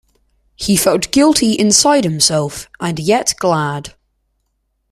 He 0.55 0.77
felt 0.77 1.11
guilty 1.11 1.53
inside 1.53 2.05
himself, 2.05 2.67
and 2.79 2.97
yet 2.97 3.35
glad. 3.37 3.93